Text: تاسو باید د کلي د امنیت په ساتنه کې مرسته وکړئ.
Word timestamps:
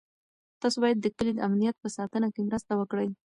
تاسو 0.61 0.77
باید 0.83 0.97
د 1.01 1.07
کلي 1.17 1.31
د 1.35 1.39
امنیت 1.47 1.75
په 1.79 1.87
ساتنه 1.97 2.27
کې 2.33 2.41
مرسته 2.47 2.71
وکړئ. 2.75 3.07